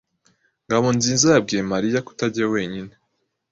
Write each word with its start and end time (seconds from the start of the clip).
Ngabonziza 0.65 1.27
yabwiye 1.35 1.63
Mariya 1.71 2.05
kutajyayo 2.07 2.47
wenyine. 2.55 2.93